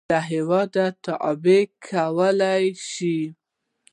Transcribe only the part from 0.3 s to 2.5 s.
هېواده تبعید کړل